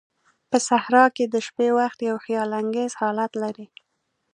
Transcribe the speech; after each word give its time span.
په 0.49 0.57
صحراء 0.67 1.09
کې 1.15 1.25
د 1.33 1.35
شپې 1.47 1.67
وخت 1.79 1.99
یو 2.09 2.17
خیال 2.25 2.49
انگیز 2.61 2.91
حالت 3.01 3.31
لري. 3.43 3.67